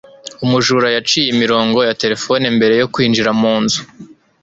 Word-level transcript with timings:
umujura 0.45 0.87
yaciye 0.95 1.27
imirongo 1.33 1.77
ya 1.87 1.95
terefone 2.01 2.45
mbere 2.57 2.73
yo 2.81 2.87
kwinjira 2.93 3.31
mu 3.41 3.53
nzu 3.63 3.81